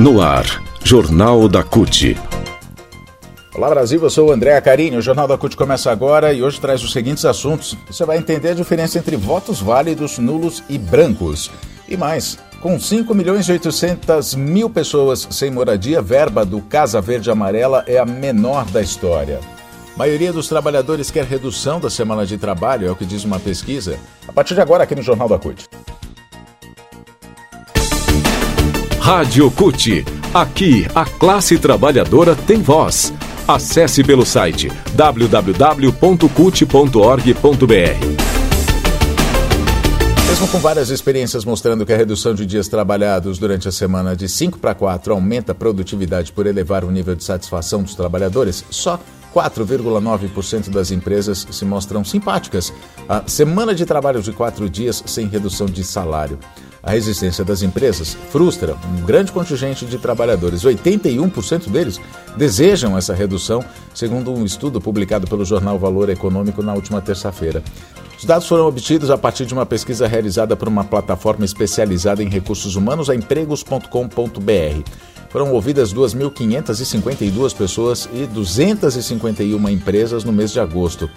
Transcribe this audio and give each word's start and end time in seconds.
No 0.00 0.22
ar, 0.22 0.62
Jornal 0.84 1.48
da 1.48 1.64
CUT. 1.64 2.16
Olá 3.52 3.68
Brasil, 3.68 4.00
eu 4.00 4.08
sou 4.08 4.28
o 4.28 4.32
André 4.32 4.60
Carinho. 4.60 5.00
O 5.00 5.02
Jornal 5.02 5.26
da 5.26 5.36
CUT 5.36 5.56
começa 5.56 5.90
agora 5.90 6.32
e 6.32 6.40
hoje 6.40 6.60
traz 6.60 6.84
os 6.84 6.92
seguintes 6.92 7.24
assuntos. 7.24 7.76
Você 7.90 8.04
vai 8.04 8.16
entender 8.16 8.50
a 8.50 8.54
diferença 8.54 8.96
entre 8.96 9.16
votos 9.16 9.60
válidos, 9.60 10.16
nulos 10.16 10.62
e 10.68 10.78
brancos. 10.78 11.50
E 11.88 11.96
mais, 11.96 12.38
com 12.60 12.78
5 12.78 13.12
milhões 13.12 13.48
e 13.48 13.52
800 13.52 14.36
mil 14.36 14.70
pessoas 14.70 15.26
sem 15.32 15.50
moradia, 15.50 16.00
verba 16.00 16.44
do 16.44 16.60
Casa 16.60 17.00
Verde 17.00 17.28
Amarela 17.28 17.82
é 17.88 17.98
a 17.98 18.06
menor 18.06 18.66
da 18.66 18.80
história. 18.80 19.40
A 19.96 19.98
maioria 19.98 20.32
dos 20.32 20.46
trabalhadores 20.46 21.10
quer 21.10 21.24
redução 21.24 21.80
da 21.80 21.90
semana 21.90 22.24
de 22.24 22.38
trabalho, 22.38 22.86
é 22.86 22.90
o 22.92 22.94
que 22.94 23.04
diz 23.04 23.24
uma 23.24 23.40
pesquisa. 23.40 23.98
A 24.28 24.32
partir 24.32 24.54
de 24.54 24.60
agora, 24.60 24.84
aqui 24.84 24.94
no 24.94 25.02
Jornal 25.02 25.28
da 25.28 25.40
CUT. 25.40 25.68
Rádio 29.08 29.50
CUT. 29.50 30.04
Aqui, 30.34 30.86
a 30.94 31.06
classe 31.06 31.58
trabalhadora 31.58 32.36
tem 32.36 32.60
voz. 32.60 33.10
Acesse 33.48 34.04
pelo 34.04 34.26
site 34.26 34.70
www.cut.org.br. 34.92 36.28
Mesmo 40.28 40.48
com 40.48 40.58
várias 40.58 40.90
experiências 40.90 41.42
mostrando 41.46 41.86
que 41.86 41.92
a 41.94 41.96
redução 41.96 42.34
de 42.34 42.44
dias 42.44 42.68
trabalhados 42.68 43.38
durante 43.38 43.66
a 43.66 43.72
semana 43.72 44.14
de 44.14 44.28
5 44.28 44.58
para 44.58 44.74
4 44.74 45.14
aumenta 45.14 45.52
a 45.52 45.54
produtividade 45.54 46.30
por 46.30 46.46
elevar 46.46 46.84
o 46.84 46.90
nível 46.90 47.16
de 47.16 47.24
satisfação 47.24 47.82
dos 47.82 47.94
trabalhadores, 47.94 48.62
só 48.68 49.00
4,9% 49.34 50.68
das 50.68 50.90
empresas 50.90 51.46
se 51.50 51.64
mostram 51.64 52.04
simpáticas 52.04 52.74
à 53.08 53.22
semana 53.26 53.74
de 53.74 53.86
trabalho 53.86 54.20
de 54.20 54.32
quatro 54.32 54.68
dias 54.68 55.02
sem 55.06 55.26
redução 55.26 55.64
de 55.64 55.82
salário. 55.82 56.38
A 56.88 56.92
resistência 56.92 57.44
das 57.44 57.60
empresas 57.60 58.16
frustra 58.30 58.74
um 58.74 59.04
grande 59.04 59.30
contingente 59.30 59.84
de 59.84 59.98
trabalhadores. 59.98 60.62
81% 60.62 61.68
deles 61.68 62.00
desejam 62.34 62.96
essa 62.96 63.12
redução, 63.12 63.62
segundo 63.92 64.32
um 64.32 64.42
estudo 64.42 64.80
publicado 64.80 65.26
pelo 65.26 65.44
jornal 65.44 65.78
Valor 65.78 66.08
Econômico 66.08 66.62
na 66.62 66.72
última 66.72 67.02
terça-feira. 67.02 67.62
Os 68.16 68.24
dados 68.24 68.48
foram 68.48 68.66
obtidos 68.66 69.10
a 69.10 69.18
partir 69.18 69.44
de 69.44 69.52
uma 69.52 69.66
pesquisa 69.66 70.06
realizada 70.06 70.56
por 70.56 70.66
uma 70.66 70.82
plataforma 70.82 71.44
especializada 71.44 72.22
em 72.22 72.28
recursos 72.30 72.74
humanos, 72.74 73.10
a 73.10 73.14
empregos.com.br. 73.14 74.90
Foram 75.28 75.52
ouvidas 75.52 75.92
2.552 75.92 77.54
pessoas 77.54 78.08
e 78.14 78.24
251 78.24 79.68
empresas 79.68 80.24
no 80.24 80.32
mês 80.32 80.52
de 80.52 80.58
agosto. 80.58 81.10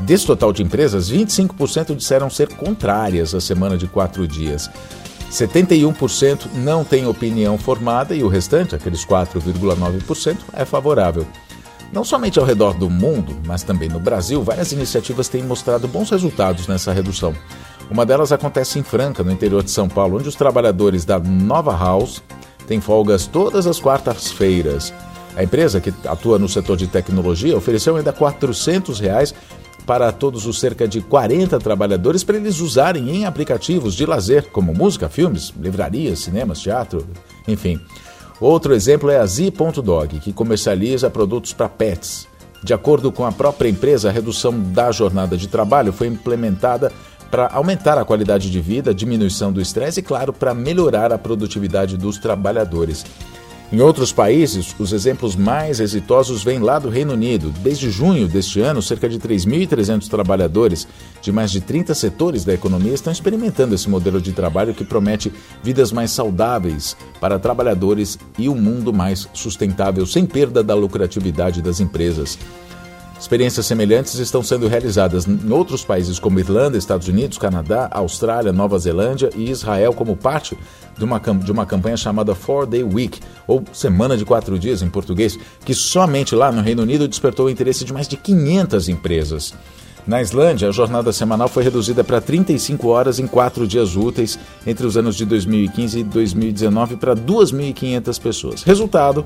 Desse 0.00 0.26
total 0.26 0.52
de 0.52 0.64
empresas, 0.64 1.12
25% 1.12 1.94
disseram 1.94 2.28
ser 2.28 2.48
contrárias 2.48 3.36
à 3.36 3.40
semana 3.40 3.78
de 3.78 3.86
quatro 3.86 4.26
dias. 4.26 4.68
71% 5.32 6.52
não 6.52 6.84
tem 6.84 7.06
opinião 7.06 7.56
formada 7.56 8.14
e 8.14 8.22
o 8.22 8.28
restante, 8.28 8.74
aqueles 8.74 9.02
4,9%, 9.02 10.36
é 10.52 10.66
favorável. 10.66 11.26
Não 11.90 12.04
somente 12.04 12.38
ao 12.38 12.44
redor 12.44 12.74
do 12.74 12.90
mundo, 12.90 13.34
mas 13.46 13.62
também 13.62 13.88
no 13.88 13.98
Brasil, 13.98 14.42
várias 14.42 14.72
iniciativas 14.72 15.30
têm 15.30 15.42
mostrado 15.42 15.88
bons 15.88 16.10
resultados 16.10 16.66
nessa 16.68 16.92
redução. 16.92 17.34
Uma 17.90 18.04
delas 18.04 18.30
acontece 18.30 18.78
em 18.78 18.82
Franca, 18.82 19.22
no 19.22 19.32
interior 19.32 19.62
de 19.62 19.70
São 19.70 19.88
Paulo, 19.88 20.18
onde 20.18 20.28
os 20.28 20.34
trabalhadores 20.34 21.06
da 21.06 21.18
Nova 21.18 21.74
House 21.74 22.22
têm 22.66 22.80
folgas 22.80 23.26
todas 23.26 23.66
as 23.66 23.80
quartas-feiras. 23.80 24.92
A 25.34 25.42
empresa, 25.42 25.80
que 25.80 25.92
atua 26.06 26.38
no 26.38 26.48
setor 26.48 26.76
de 26.76 26.86
tecnologia, 26.86 27.56
ofereceu 27.56 27.96
ainda 27.96 28.12
400 28.12 29.00
reais 29.00 29.34
para 29.86 30.12
todos 30.12 30.46
os 30.46 30.60
cerca 30.60 30.86
de 30.86 31.00
40 31.00 31.58
trabalhadores 31.58 32.22
para 32.22 32.36
eles 32.36 32.60
usarem 32.60 33.10
em 33.10 33.24
aplicativos 33.24 33.94
de 33.94 34.06
lazer, 34.06 34.46
como 34.50 34.74
música, 34.74 35.08
filmes, 35.08 35.52
livrarias, 35.60 36.20
cinemas, 36.20 36.60
teatro, 36.60 37.06
enfim. 37.46 37.80
Outro 38.40 38.74
exemplo 38.74 39.10
é 39.10 39.18
a 39.18 39.26
Z.dog, 39.26 40.18
que 40.18 40.32
comercializa 40.32 41.10
produtos 41.10 41.52
para 41.52 41.68
pets. 41.68 42.26
De 42.62 42.72
acordo 42.72 43.10
com 43.10 43.24
a 43.24 43.32
própria 43.32 43.68
empresa, 43.68 44.08
a 44.08 44.12
redução 44.12 44.58
da 44.58 44.92
jornada 44.92 45.36
de 45.36 45.48
trabalho 45.48 45.92
foi 45.92 46.06
implementada 46.06 46.92
para 47.30 47.48
aumentar 47.52 47.96
a 47.98 48.04
qualidade 48.04 48.50
de 48.50 48.60
vida, 48.60 48.94
diminuição 48.94 49.50
do 49.50 49.60
estresse 49.60 50.00
e, 50.00 50.02
claro, 50.02 50.32
para 50.32 50.52
melhorar 50.52 51.12
a 51.12 51.18
produtividade 51.18 51.96
dos 51.96 52.18
trabalhadores. 52.18 53.04
Em 53.72 53.80
outros 53.80 54.12
países, 54.12 54.76
os 54.78 54.92
exemplos 54.92 55.34
mais 55.34 55.80
exitosos 55.80 56.44
vêm 56.44 56.58
lá 56.58 56.78
do 56.78 56.90
Reino 56.90 57.14
Unido. 57.14 57.50
Desde 57.62 57.90
junho 57.90 58.28
deste 58.28 58.60
ano, 58.60 58.82
cerca 58.82 59.08
de 59.08 59.18
3.300 59.18 60.08
trabalhadores 60.08 60.86
de 61.22 61.32
mais 61.32 61.50
de 61.50 61.62
30 61.62 61.94
setores 61.94 62.44
da 62.44 62.52
economia 62.52 62.92
estão 62.92 63.10
experimentando 63.10 63.74
esse 63.74 63.88
modelo 63.88 64.20
de 64.20 64.32
trabalho 64.32 64.74
que 64.74 64.84
promete 64.84 65.32
vidas 65.62 65.90
mais 65.90 66.10
saudáveis 66.10 66.94
para 67.18 67.38
trabalhadores 67.38 68.18
e 68.38 68.46
um 68.46 68.54
mundo 68.54 68.92
mais 68.92 69.26
sustentável, 69.32 70.04
sem 70.04 70.26
perda 70.26 70.62
da 70.62 70.74
lucratividade 70.74 71.62
das 71.62 71.80
empresas. 71.80 72.38
Experiências 73.22 73.66
semelhantes 73.66 74.14
estão 74.14 74.42
sendo 74.42 74.66
realizadas 74.66 75.28
em 75.28 75.52
outros 75.52 75.84
países 75.84 76.18
como 76.18 76.40
Irlanda, 76.40 76.76
Estados 76.76 77.06
Unidos, 77.06 77.38
Canadá, 77.38 77.88
Austrália, 77.92 78.52
Nova 78.52 78.76
Zelândia 78.80 79.30
e 79.36 79.48
Israel 79.48 79.92
como 79.92 80.16
parte 80.16 80.58
de 80.98 81.04
uma, 81.04 81.20
de 81.20 81.52
uma 81.52 81.64
campanha 81.64 81.96
chamada 81.96 82.34
Four 82.34 82.66
Day 82.66 82.82
Week, 82.82 83.20
ou 83.46 83.62
Semana 83.72 84.16
de 84.16 84.24
Quatro 84.24 84.58
Dias 84.58 84.82
em 84.82 84.90
português, 84.90 85.38
que 85.64 85.72
somente 85.72 86.34
lá 86.34 86.50
no 86.50 86.62
Reino 86.62 86.82
Unido 86.82 87.06
despertou 87.06 87.46
o 87.46 87.50
interesse 87.50 87.84
de 87.84 87.92
mais 87.92 88.08
de 88.08 88.16
500 88.16 88.88
empresas. 88.88 89.54
Na 90.04 90.20
Islândia, 90.20 90.68
a 90.68 90.72
jornada 90.72 91.12
semanal 91.12 91.46
foi 91.46 91.62
reduzida 91.62 92.02
para 92.02 92.20
35 92.20 92.88
horas 92.88 93.20
em 93.20 93.28
quatro 93.28 93.68
dias 93.68 93.94
úteis 93.94 94.36
entre 94.66 94.84
os 94.84 94.96
anos 94.96 95.14
de 95.14 95.24
2015 95.24 96.00
e 96.00 96.02
2019 96.02 96.96
para 96.96 97.14
2.500 97.14 98.20
pessoas. 98.20 98.62
Resultado, 98.64 99.24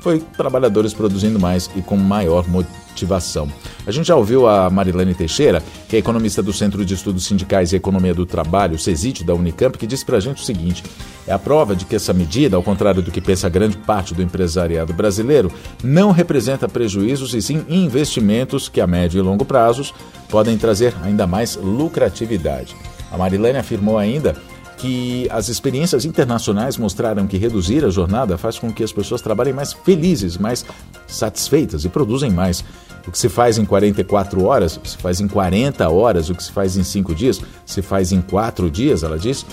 foi 0.00 0.20
trabalhadores 0.20 0.94
produzindo 0.94 1.38
mais 1.38 1.70
e 1.76 1.82
com 1.82 1.96
maior 1.96 2.46
motivação. 2.48 3.48
A 3.86 3.90
gente 3.90 4.06
já 4.06 4.16
ouviu 4.16 4.46
a 4.46 4.68
Marilene 4.68 5.14
Teixeira, 5.14 5.62
que 5.88 5.96
é 5.96 5.98
economista 5.98 6.42
do 6.42 6.52
Centro 6.52 6.84
de 6.84 6.94
Estudos 6.94 7.24
Sindicais 7.24 7.72
e 7.72 7.76
Economia 7.76 8.14
do 8.14 8.26
Trabalho, 8.26 8.78
CESIT, 8.78 9.24
da 9.24 9.34
Unicamp, 9.34 9.76
que 9.78 9.86
disse 9.86 10.04
para 10.04 10.16
a 10.16 10.20
gente 10.20 10.42
o 10.42 10.44
seguinte: 10.44 10.82
é 11.26 11.32
a 11.32 11.38
prova 11.38 11.76
de 11.76 11.84
que 11.84 11.96
essa 11.96 12.12
medida, 12.12 12.56
ao 12.56 12.62
contrário 12.62 13.02
do 13.02 13.10
que 13.10 13.20
pensa 13.20 13.48
grande 13.48 13.76
parte 13.76 14.14
do 14.14 14.22
empresariado 14.22 14.92
brasileiro, 14.92 15.52
não 15.82 16.10
representa 16.10 16.68
prejuízos 16.68 17.34
e 17.34 17.42
sim 17.42 17.64
investimentos 17.68 18.68
que, 18.68 18.80
a 18.80 18.86
médio 18.86 19.18
e 19.18 19.22
longo 19.22 19.44
prazos, 19.44 19.94
podem 20.28 20.56
trazer 20.56 20.94
ainda 21.02 21.26
mais 21.26 21.56
lucratividade. 21.56 22.74
A 23.10 23.18
Marilene 23.18 23.58
afirmou 23.58 23.98
ainda 23.98 24.36
que 24.80 25.28
as 25.30 25.48
experiências 25.48 26.06
internacionais 26.06 26.78
mostraram 26.78 27.26
que 27.26 27.36
reduzir 27.36 27.84
a 27.84 27.90
jornada 27.90 28.38
faz 28.38 28.58
com 28.58 28.72
que 28.72 28.82
as 28.82 28.90
pessoas 28.92 29.20
trabalhem 29.20 29.52
mais 29.52 29.74
felizes, 29.74 30.38
mais 30.38 30.64
satisfeitas 31.06 31.84
e 31.84 31.88
produzem 31.88 32.30
mais. 32.30 32.64
O 33.06 33.10
que 33.10 33.18
se 33.18 33.28
faz 33.28 33.58
em 33.58 33.64
44 33.64 34.42
horas, 34.44 34.80
se 34.82 34.96
faz 34.96 35.20
em 35.20 35.28
40 35.28 35.88
horas, 35.90 36.30
o 36.30 36.34
que 36.34 36.42
se 36.42 36.50
faz 36.50 36.78
em 36.78 36.82
5 36.82 37.14
dias, 37.14 37.40
se 37.66 37.82
faz 37.82 38.10
em 38.10 38.22
4 38.22 38.70
dias, 38.70 39.02
ela 39.02 39.18
diz. 39.18 39.44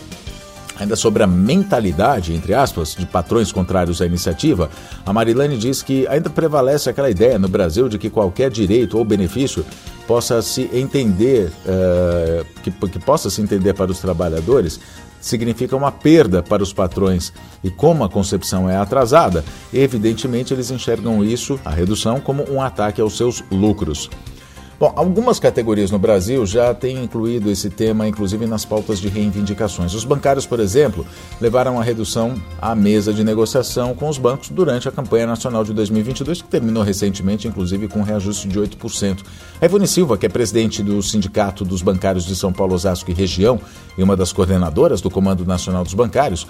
Ainda 0.80 0.96
sobre 0.96 1.24
a 1.24 1.28
mentalidade, 1.28 2.34
entre 2.34 2.54
aspas, 2.54 2.96
de 2.96 3.06
patrões 3.06 3.52
contrários 3.52 4.02
à 4.02 4.06
iniciativa, 4.06 4.70
a 5.06 5.12
Marilane 5.12 5.58
diz 5.58 5.82
que 5.82 6.08
ainda 6.08 6.30
prevalece 6.30 6.90
aquela 6.90 7.10
ideia 7.10 7.40
no 7.40 7.48
Brasil 7.48 7.90
de 7.90 7.98
que 7.98 8.10
qualquer 8.10 8.52
direito 8.52 8.98
ou 8.98 9.04
benefício 9.04 9.66
possa 10.08 10.42
se 10.42 10.70
entender, 10.74 11.52
uh, 11.66 12.46
que, 12.64 12.72
que 12.72 13.00
possa 13.00 13.30
se 13.30 13.42
entender 13.42 13.74
para 13.74 13.92
os 13.92 14.00
trabalhadores, 14.00 14.80
significa 15.20 15.76
uma 15.76 15.92
perda 15.92 16.42
para 16.42 16.64
os 16.64 16.72
patrões. 16.72 17.34
E 17.64 17.70
como 17.70 18.04
a 18.04 18.10
concepção 18.10 18.70
é 18.70 18.78
atrasada, 18.78 19.44
evidentemente 19.74 20.54
eles 20.54 20.72
enxergam 20.72 21.24
isso, 21.24 21.60
a 21.66 21.70
redução, 21.70 22.20
como 22.20 22.50
um 22.50 22.62
ataque 22.62 23.02
aos 23.02 23.18
seus 23.18 23.44
lucros. 23.52 24.10
Bom, 24.80 24.94
algumas 24.96 25.40
categorias 25.40 25.90
no 25.90 25.98
Brasil 25.98 26.46
já 26.46 26.72
têm 26.72 27.04
incluído 27.04 27.50
esse 27.50 27.68
tema, 27.68 28.08
inclusive 28.08 28.46
nas 28.46 28.64
pautas 28.64 29.00
de 29.00 29.08
reivindicações. 29.08 29.96
Os 29.96 30.06
bancários, 30.06 30.46
por 30.46 30.60
exemplo, 30.60 31.04
levaram 31.42 31.80
a 31.80 31.84
redução 31.84 32.36
à 32.62 32.76
mesa 32.76 33.12
de 33.12 33.24
negociação 33.24 33.96
com 33.96 34.08
os 34.08 34.20
bancos 34.20 34.50
durante 34.50 34.88
a 34.88 34.92
campanha 34.92 35.26
nacional 35.26 35.64
de 35.64 35.74
2022, 35.74 36.44
que 36.44 36.48
terminou 36.48 36.84
recentemente, 36.84 37.48
inclusive, 37.48 37.88
com 37.88 38.02
um 38.02 38.04
reajuste 38.04 38.48
de 38.48 38.60
8%. 38.60 39.24
A 39.60 39.66
Ivone 39.66 39.88
Silva, 39.88 40.16
que 40.16 40.28
é 40.28 40.30
presidente 40.30 40.84
do 40.84 41.02
Sindicato 41.02 41.66
dos 41.66 41.82
Bancários 41.82 42.24
de 42.24 42.36
São 42.36 42.54
Paulo, 42.54 42.76
Osasco 42.76 43.10
e 43.10 43.16
Região 43.16 43.60
e 43.98 44.04
uma 44.04 44.16
das 44.16 44.32
coordenadoras 44.32 45.02
do 45.02 45.10
Comando 45.10 45.44
Nacional 45.44 45.84
dos 45.84 45.96
Bancários, 45.96 46.46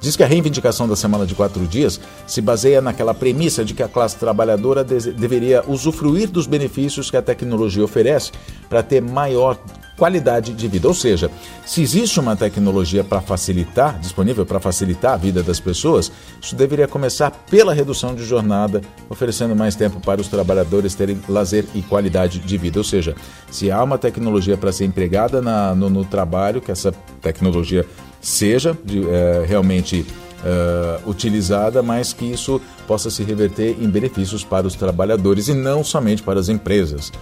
Diz 0.00 0.16
que 0.16 0.22
a 0.22 0.26
reivindicação 0.26 0.88
da 0.88 0.96
semana 0.96 1.26
de 1.26 1.34
quatro 1.34 1.66
dias 1.66 2.00
se 2.26 2.40
baseia 2.40 2.80
naquela 2.80 3.12
premissa 3.12 3.62
de 3.62 3.74
que 3.74 3.82
a 3.82 3.88
classe 3.88 4.16
trabalhadora 4.16 4.82
deveria 4.82 5.62
usufruir 5.68 6.30
dos 6.30 6.46
benefícios 6.46 7.10
que 7.10 7.16
a 7.18 7.22
tecnologia 7.22 7.84
oferece 7.84 8.32
para 8.68 8.82
ter 8.82 9.02
maior 9.02 9.58
qualidade 9.98 10.54
de 10.54 10.66
vida. 10.66 10.88
Ou 10.88 10.94
seja, 10.94 11.30
se 11.66 11.82
existe 11.82 12.18
uma 12.18 12.34
tecnologia 12.34 13.04
para 13.04 13.20
facilitar, 13.20 13.98
disponível 14.00 14.46
para 14.46 14.58
facilitar 14.58 15.12
a 15.12 15.16
vida 15.18 15.42
das 15.42 15.60
pessoas, 15.60 16.10
isso 16.40 16.56
deveria 16.56 16.88
começar 16.88 17.30
pela 17.30 17.74
redução 17.74 18.14
de 18.14 18.24
jornada, 18.24 18.80
oferecendo 19.10 19.54
mais 19.54 19.76
tempo 19.76 20.00
para 20.00 20.18
os 20.18 20.28
trabalhadores 20.28 20.94
terem 20.94 21.20
lazer 21.28 21.66
e 21.74 21.82
qualidade 21.82 22.38
de 22.38 22.56
vida. 22.56 22.80
Ou 22.80 22.84
seja, 22.84 23.14
se 23.50 23.70
há 23.70 23.84
uma 23.84 23.98
tecnologia 23.98 24.56
para 24.56 24.72
ser 24.72 24.86
empregada 24.86 25.42
na, 25.42 25.74
no, 25.74 25.90
no 25.90 26.06
trabalho, 26.06 26.62
que 26.62 26.72
essa 26.72 26.90
tecnologia 27.20 27.84
seja 28.20 28.76
de, 28.84 29.08
é, 29.08 29.44
realmente 29.46 30.04
uh, 30.40 31.08
utilizada, 31.08 31.82
mas 31.82 32.12
que 32.12 32.24
isso 32.24 32.60
possa 32.86 33.10
se 33.10 33.22
reverter 33.22 33.76
em 33.80 33.88
benefícios 33.88 34.44
para 34.44 34.66
os 34.66 34.74
trabalhadores 34.74 35.48
e 35.48 35.54
não 35.54 35.82
somente 35.84 36.22
para 36.22 36.40
as 36.40 36.48
empresas. 36.48 37.12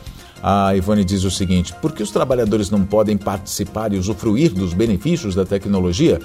A 0.43 0.75
Ivone 0.77 1.05
diz 1.05 1.25
o 1.25 1.31
seguinte: 1.31 1.75
por 1.81 1.93
que 1.93 2.03
os 2.03 2.11
trabalhadores 2.11 2.71
não 2.71 2.85
podem 2.85 3.17
participar 3.17 3.93
e 3.93 3.99
usufruir 3.99 4.53
dos 4.53 4.73
benefícios 4.73 5.35
da 5.35 5.45
tecnologia, 5.45 6.21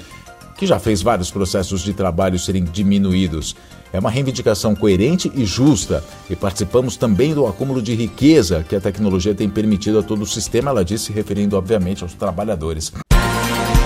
que 0.57 0.67
já 0.67 0.79
fez 0.79 1.01
vários 1.01 1.31
processos 1.31 1.81
de 1.81 1.93
trabalho 1.93 2.37
serem 2.37 2.63
diminuídos? 2.63 3.55
É 3.91 3.99
uma 3.99 4.09
reivindicação 4.09 4.75
coerente 4.75 5.31
e 5.35 5.45
justa 5.45 6.03
e 6.27 6.35
participamos 6.35 6.97
também 6.97 7.31
do 7.31 7.45
acúmulo 7.45 7.79
de 7.79 7.93
riqueza 7.93 8.65
que 8.67 8.75
a 8.75 8.81
tecnologia 8.81 9.35
tem 9.35 9.47
permitido 9.47 9.99
a 9.99 10.03
todo 10.03 10.23
o 10.23 10.25
sistema, 10.25 10.71
ela 10.71 10.83
disse, 10.83 11.13
referindo 11.13 11.55
obviamente 11.55 12.01
aos 12.01 12.13
trabalhadores. 12.15 12.91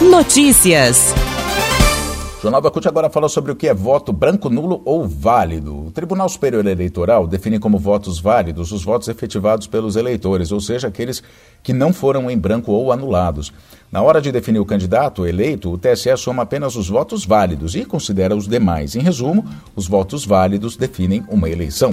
Notícias. 0.02 1.12
O 2.38 2.42
Jornal 2.44 2.62
da 2.62 2.70
CUT 2.70 2.88
agora 2.88 3.10
fala 3.10 3.28
sobre 3.28 3.52
o 3.52 3.56
que 3.56 3.68
é 3.68 3.74
voto 3.74 4.14
branco, 4.14 4.48
nulo 4.48 4.80
ou 4.86 5.08
válido. 5.08 5.88
O 5.88 5.92
Tribunal 5.92 6.30
Superior 6.30 6.64
Eleitoral 6.68 7.26
define 7.26 7.58
como 7.58 7.80
votos 7.80 8.20
válidos 8.20 8.72
os 8.72 8.84
votos 8.84 9.08
efetivados 9.08 9.66
pelos 9.66 9.96
eleitores, 9.96 10.52
ou 10.52 10.62
seja, 10.62 10.88
aqueles 10.88 11.24
que 11.64 11.74
não 11.74 11.92
foram 11.92 12.30
em 12.30 12.38
branco 12.38 12.72
ou 12.72 12.92
anulados. 12.92 13.52
Na 13.92 14.04
hora 14.04 14.22
de 14.22 14.32
definir 14.32 14.60
o 14.60 14.66
candidato 14.66 15.26
eleito, 15.26 15.72
o 15.72 15.80
TSE 15.80 16.16
soma 16.16 16.44
apenas 16.44 16.76
os 16.76 16.88
votos 16.88 17.26
válidos 17.26 17.74
e 17.74 17.84
considera 17.84 18.36
os 18.36 18.48
demais. 18.48 18.96
Em 18.96 19.02
resumo, 19.02 19.44
os 19.76 19.88
votos 19.88 20.24
válidos 20.24 20.78
definem 20.78 21.24
uma 21.28 21.50
eleição. 21.50 21.92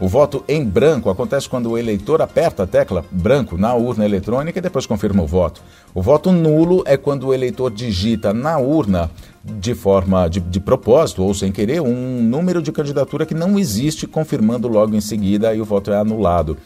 O 0.00 0.08
voto 0.08 0.42
em 0.48 0.64
branco 0.64 1.10
acontece 1.10 1.46
quando 1.46 1.70
o 1.70 1.76
eleitor 1.76 2.22
aperta 2.22 2.62
a 2.62 2.66
tecla 2.66 3.04
branco 3.10 3.58
na 3.58 3.74
urna 3.74 4.06
eletrônica 4.06 4.58
e 4.58 4.62
depois 4.62 4.86
confirma 4.86 5.22
o 5.22 5.26
voto. 5.26 5.62
O 5.94 6.00
voto 6.00 6.32
nulo 6.32 6.82
é 6.86 6.96
quando 6.96 7.26
o 7.26 7.34
eleitor 7.34 7.70
digita 7.70 8.32
na 8.32 8.56
urna 8.56 9.10
de 9.44 9.74
forma 9.74 10.26
de, 10.26 10.40
de, 10.40 10.58
propósito 10.58 11.22
ou 11.22 11.34
sem 11.34 11.52
querer 11.52 11.82
um 11.82 12.22
número 12.22 12.62
de 12.62 12.72
candidatura 12.72 13.26
que 13.26 13.34
não 13.34 13.58
existe, 13.58 14.06
confirmando 14.06 14.68
logo 14.68 14.96
em 14.96 15.02
seguida 15.02 15.54
e 15.54 15.60
o 15.60 15.66
voto 15.66 15.92
é 15.92 15.98
anulado. 15.98 16.56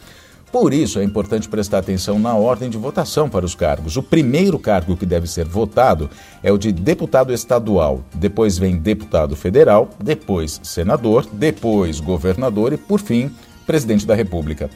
Por 0.54 0.72
isso, 0.72 1.00
é 1.00 1.02
importante 1.02 1.48
prestar 1.48 1.78
atenção 1.78 2.16
na 2.16 2.36
ordem 2.36 2.70
de 2.70 2.78
votação 2.78 3.28
para 3.28 3.44
os 3.44 3.56
cargos. 3.56 3.96
O 3.96 4.02
primeiro 4.04 4.56
cargo 4.56 4.96
que 4.96 5.04
deve 5.04 5.26
ser 5.26 5.44
votado 5.44 6.08
é 6.44 6.52
o 6.52 6.56
de 6.56 6.70
deputado 6.70 7.32
estadual, 7.32 8.04
depois 8.14 8.56
vem 8.56 8.76
deputado 8.76 9.34
federal, 9.34 9.90
depois 10.00 10.60
senador, 10.62 11.26
depois 11.32 11.98
governador 11.98 12.72
e, 12.72 12.76
por 12.76 13.00
fim, 13.00 13.32
presidente 13.66 14.06
da 14.06 14.14
República. 14.14 14.70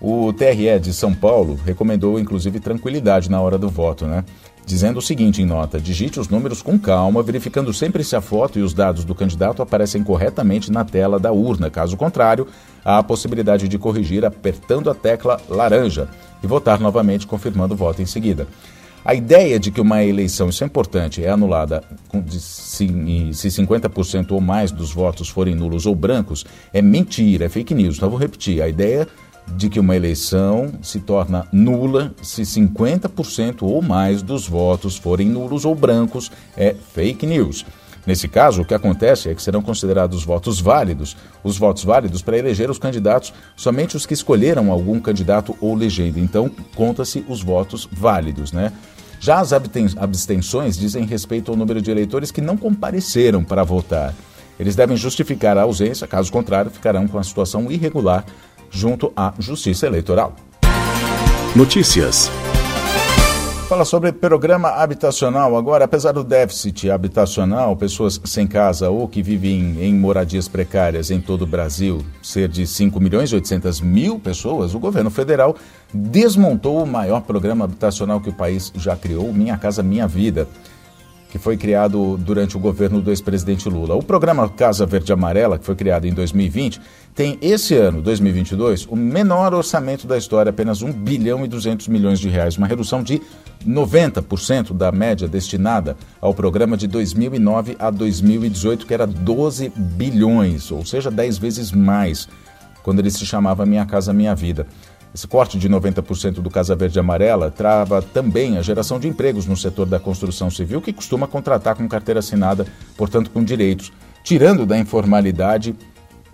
O 0.00 0.32
TRE 0.32 0.80
de 0.80 0.92
São 0.92 1.14
Paulo 1.14 1.56
recomendou, 1.64 2.18
inclusive, 2.18 2.58
tranquilidade 2.58 3.30
na 3.30 3.40
hora 3.40 3.56
do 3.56 3.68
voto, 3.68 4.08
né? 4.08 4.24
Dizendo 4.70 4.98
o 4.98 5.02
seguinte 5.02 5.42
em 5.42 5.44
nota: 5.44 5.80
digite 5.80 6.20
os 6.20 6.28
números 6.28 6.62
com 6.62 6.78
calma, 6.78 7.22
verificando 7.22 7.74
sempre 7.74 8.04
se 8.04 8.14
a 8.14 8.20
foto 8.20 8.58
e 8.58 8.62
os 8.62 8.72
dados 8.72 9.04
do 9.04 9.14
candidato 9.14 9.60
aparecem 9.60 10.02
corretamente 10.02 10.70
na 10.70 10.84
tela 10.84 11.18
da 11.18 11.32
urna. 11.32 11.68
Caso 11.68 11.96
contrário, 11.96 12.46
há 12.84 12.98
a 12.98 13.02
possibilidade 13.02 13.66
de 13.66 13.78
corrigir 13.78 14.24
apertando 14.24 14.88
a 14.88 14.94
tecla 14.94 15.40
laranja 15.48 16.08
e 16.42 16.46
votar 16.46 16.78
novamente, 16.78 17.26
confirmando 17.26 17.74
o 17.74 17.76
voto 17.76 18.00
em 18.00 18.06
seguida. 18.06 18.46
A 19.04 19.14
ideia 19.14 19.58
de 19.58 19.70
que 19.70 19.80
uma 19.80 20.04
eleição, 20.04 20.50
isso 20.50 20.62
é 20.62 20.66
importante, 20.66 21.24
é 21.24 21.30
anulada 21.30 21.82
se 22.28 22.86
50% 22.86 24.30
ou 24.32 24.40
mais 24.40 24.70
dos 24.70 24.92
votos 24.92 25.28
forem 25.28 25.54
nulos 25.54 25.86
ou 25.86 25.94
brancos 25.94 26.44
é 26.72 26.80
mentira, 26.80 27.46
é 27.46 27.48
fake 27.48 27.74
news. 27.74 27.96
Então, 27.96 28.08
vou 28.10 28.18
repetir: 28.18 28.62
a 28.62 28.68
ideia 28.68 29.08
de 29.56 29.68
que 29.68 29.80
uma 29.80 29.96
eleição 29.96 30.72
se 30.82 31.00
torna 31.00 31.46
nula 31.52 32.14
se 32.22 32.42
50% 32.42 33.62
ou 33.62 33.82
mais 33.82 34.22
dos 34.22 34.48
votos 34.48 34.96
forem 34.96 35.28
nulos 35.28 35.64
ou 35.64 35.74
brancos, 35.74 36.30
é 36.56 36.74
fake 36.74 37.26
news. 37.26 37.64
Nesse 38.06 38.28
caso, 38.28 38.62
o 38.62 38.64
que 38.64 38.74
acontece 38.74 39.28
é 39.28 39.34
que 39.34 39.42
serão 39.42 39.60
considerados 39.60 40.24
votos 40.24 40.60
válidos, 40.60 41.16
os 41.44 41.58
votos 41.58 41.84
válidos 41.84 42.22
para 42.22 42.38
eleger 42.38 42.70
os 42.70 42.78
candidatos, 42.78 43.32
somente 43.54 43.96
os 43.96 44.06
que 44.06 44.14
escolheram 44.14 44.72
algum 44.72 44.98
candidato 44.98 45.56
ou 45.60 45.74
legenda. 45.74 46.18
Então, 46.18 46.50
conta-se 46.74 47.24
os 47.28 47.42
votos 47.42 47.88
válidos, 47.92 48.52
né? 48.52 48.72
Já 49.20 49.38
as 49.38 49.52
abstenções 49.52 50.78
dizem 50.78 51.04
respeito 51.04 51.50
ao 51.50 51.56
número 51.56 51.82
de 51.82 51.90
eleitores 51.90 52.30
que 52.30 52.40
não 52.40 52.56
compareceram 52.56 53.44
para 53.44 53.62
votar. 53.62 54.14
Eles 54.58 54.74
devem 54.74 54.96
justificar 54.96 55.58
a 55.58 55.62
ausência, 55.62 56.06
caso 56.06 56.32
contrário, 56.32 56.70
ficarão 56.70 57.06
com 57.06 57.18
a 57.18 57.22
situação 57.22 57.70
irregular 57.70 58.24
junto 58.70 59.12
à 59.16 59.34
Justiça 59.38 59.86
Eleitoral. 59.86 60.34
Notícias. 61.54 62.30
Fala 63.70 63.84
sobre 63.84 64.10
programa 64.10 64.68
habitacional. 64.68 65.56
Agora, 65.56 65.84
apesar 65.84 66.10
do 66.10 66.24
déficit 66.24 66.90
habitacional, 66.90 67.76
pessoas 67.76 68.20
sem 68.24 68.44
casa 68.44 68.90
ou 68.90 69.06
que 69.06 69.22
vivem 69.22 69.76
em 69.80 69.94
moradias 69.94 70.48
precárias 70.48 71.08
em 71.08 71.20
todo 71.20 71.42
o 71.42 71.46
Brasil 71.46 72.04
ser 72.20 72.48
de 72.48 72.66
5 72.66 72.98
milhões 72.98 73.30
e 73.30 73.36
800 73.36 73.80
mil 73.80 74.18
pessoas, 74.18 74.74
o 74.74 74.80
governo 74.80 75.08
federal 75.08 75.54
desmontou 75.94 76.82
o 76.82 76.86
maior 76.86 77.20
programa 77.20 77.64
habitacional 77.64 78.20
que 78.20 78.30
o 78.30 78.32
país 78.32 78.72
já 78.74 78.96
criou, 78.96 79.32
Minha 79.32 79.56
Casa 79.56 79.84
Minha 79.84 80.08
Vida 80.08 80.48
que 81.30 81.38
foi 81.38 81.56
criado 81.56 82.16
durante 82.18 82.56
o 82.56 82.60
governo 82.60 83.00
do 83.00 83.10
ex-presidente 83.10 83.68
Lula. 83.68 83.94
O 83.94 84.02
programa 84.02 84.48
Casa 84.48 84.84
Verde 84.84 85.12
Amarela, 85.12 85.58
que 85.58 85.64
foi 85.64 85.76
criado 85.76 86.06
em 86.06 86.12
2020, 86.12 86.80
tem 87.14 87.38
esse 87.40 87.74
ano, 87.74 88.02
2022, 88.02 88.86
o 88.86 88.96
menor 88.96 89.54
orçamento 89.54 90.06
da 90.06 90.18
história, 90.18 90.50
apenas 90.50 90.82
1 90.82 90.92
bilhão 90.92 91.44
e 91.44 91.48
200 91.48 91.86
milhões 91.88 92.18
de 92.18 92.28
reais, 92.28 92.56
uma 92.56 92.66
redução 92.66 93.02
de 93.02 93.22
90% 93.66 94.72
da 94.72 94.90
média 94.90 95.28
destinada 95.28 95.96
ao 96.20 96.34
programa 96.34 96.76
de 96.76 96.86
2009 96.86 97.76
a 97.78 97.90
2018, 97.90 98.86
que 98.86 98.94
era 98.94 99.06
12 99.06 99.72
bilhões, 99.76 100.70
ou 100.72 100.84
seja, 100.84 101.10
10 101.10 101.38
vezes 101.38 101.70
mais, 101.70 102.28
quando 102.82 102.98
ele 102.98 103.10
se 103.10 103.24
chamava 103.24 103.66
Minha 103.66 103.86
Casa 103.86 104.12
Minha 104.12 104.34
Vida. 104.34 104.66
Esse 105.12 105.26
corte 105.26 105.58
de 105.58 105.68
90% 105.68 106.34
do 106.34 106.48
Casa 106.48 106.76
Verde 106.76 106.98
Amarela 106.98 107.50
trava 107.50 108.00
também 108.00 108.56
a 108.56 108.62
geração 108.62 109.00
de 109.00 109.08
empregos 109.08 109.44
no 109.44 109.56
setor 109.56 109.86
da 109.86 109.98
construção 109.98 110.48
civil, 110.50 110.80
que 110.80 110.92
costuma 110.92 111.26
contratar 111.26 111.74
com 111.74 111.88
carteira 111.88 112.20
assinada, 112.20 112.64
portanto 112.96 113.30
com 113.30 113.42
direitos, 113.42 113.92
tirando 114.22 114.64
da 114.64 114.78
informalidade 114.78 115.74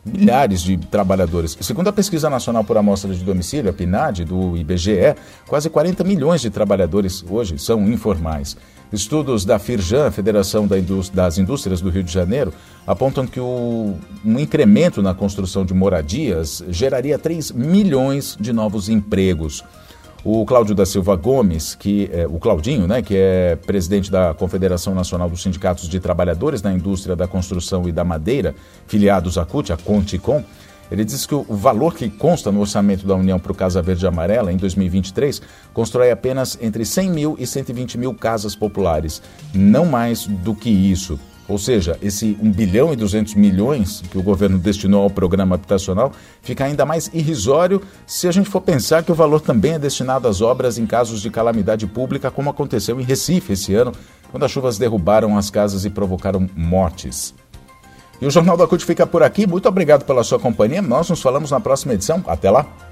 milhares 0.07 0.63
de 0.63 0.77
trabalhadores. 0.77 1.57
Segundo 1.61 1.89
a 1.89 1.93
Pesquisa 1.93 2.31
Nacional 2.31 2.63
por 2.63 2.79
Amostra 2.79 3.13
de 3.13 3.25
Domicílio, 3.25 3.71
a 3.71 3.73
PNAD, 3.73 4.25
do 4.25 4.57
IBGE, 4.57 5.17
quase 5.47 5.69
40 5.69 6.05
milhões 6.05 6.41
de 6.41 6.51
trabalhadores 6.51 7.25
hoje 7.29 7.59
são 7.59 7.87
informais. 7.89 8.57
Estudos 8.93 9.45
da 9.45 9.59
Firjan, 9.59 10.13
Federação 10.13 10.69
das 11.13 11.39
Indústrias 11.39 11.81
do 11.81 11.91
Rio 11.91 12.05
de 12.05 12.13
Janeiro, 12.13 12.53
apontam 12.87 13.27
que 13.27 13.41
o, 13.41 13.97
um 14.25 14.39
incremento 14.39 15.03
na 15.03 15.13
construção 15.13 15.65
de 15.65 15.75
moradias 15.75 16.63
geraria 16.69 17.19
3 17.19 17.51
milhões 17.51 18.37
de 18.39 18.53
novos 18.53 18.89
empregos. 18.89 19.65
O 20.29 20.45
Cláudio 20.45 20.75
da 20.75 20.85
Silva 20.85 21.15
Gomes, 21.15 21.77
que 21.77 22.11
é, 22.13 22.27
o 22.27 22.41
Claudinho, 22.41 22.89
né, 22.89 23.01
que 23.01 23.15
é 23.17 23.55
presidente 23.65 24.11
da 24.11 24.35
Confederação 24.35 24.93
Nacional 24.93 25.31
dos 25.31 25.41
Sindicatos 25.41 25.89
de 25.89 26.01
Trabalhadores 26.01 26.61
da 26.61 26.73
Indústria 26.73 27.15
da 27.15 27.29
Construção 27.29 27.89
e 27.89 27.93
da 27.93 28.03
Madeira, 28.03 28.53
filiados 28.89 29.39
à 29.39 29.45
CUT, 29.45 29.73
a 29.73 29.77
Conticom, 29.77 30.43
ele 30.91 31.05
diz 31.05 31.27
que 31.27 31.35
o 31.37 31.45
valor 31.45 31.95
que 31.95 32.11
consta 32.11 32.51
no 32.51 32.59
orçamento 32.59 33.07
da 33.07 33.15
União 33.15 33.39
para 33.39 33.53
o 33.53 33.55
Casa 33.55 33.81
Verde 33.81 34.05
e 34.05 34.09
Amarela 34.09 34.53
em 34.53 34.57
2023 34.57 35.41
constrói 35.73 36.11
apenas 36.11 36.59
entre 36.61 36.85
100 36.85 37.09
mil 37.09 37.37
e 37.39 37.47
120 37.47 37.97
mil 37.97 38.13
casas 38.13 38.57
populares, 38.57 39.23
não 39.55 39.87
mais 39.87 40.27
do 40.27 40.57
que 40.57 40.69
isso. 40.69 41.21
Ou 41.49 41.59
seja, 41.59 41.97
esse 42.03 42.37
1 42.43 42.51
bilhão 42.51 42.93
e 42.93 42.97
200 42.97 43.35
milhões 43.35 44.03
que 44.11 44.19
o 44.19 44.23
governo 44.23 44.59
destinou 44.59 45.05
ao 45.05 45.11
programa 45.11 45.55
habitacional 45.55 46.13
fica 46.43 46.65
ainda 46.65 46.85
mais 46.85 47.09
irrisório 47.15 47.81
se 48.07 48.27
a 48.27 48.33
gente 48.33 48.49
for 48.49 48.61
pensar 48.61 49.05
que 49.05 49.13
o 49.13 49.15
valor 49.15 49.41
também 49.41 49.75
é 49.75 49.79
destinado 49.79 50.27
às 50.27 50.41
obras 50.41 50.77
em 50.77 50.87
casos 50.87 51.23
de 51.23 51.31
calamidade 51.31 51.87
pública, 51.87 52.31
como 52.31 52.51
aconteceu 52.51 53.01
em 53.01 53.05
Recife 53.05 53.53
esse 53.53 53.75
ano, 53.75 53.93
quando 54.31 54.45
as 54.45 54.51
chuvas 54.51 54.77
derrubaram 54.77 55.39
as 55.39 55.49
casas 55.49 55.85
e 55.85 55.91
provocaram 55.91 56.49
mortes. 56.57 57.33
E 58.21 58.27
o 58.27 58.31
Jornal 58.31 58.57
da 58.57 58.67
CUT 58.67 58.85
fica 58.85 59.07
por 59.07 59.23
aqui. 59.23 59.47
Muito 59.47 59.69
obrigado 59.69 60.05
pela 60.05 60.25
sua 60.25 60.39
companhia. 60.39 60.81
Nós 60.81 61.09
nos 61.11 61.21
falamos 61.21 61.51
na 61.51 61.61
próxima 61.61 61.95
edição. 61.95 62.25
Até 62.27 62.51
lá! 62.51 62.86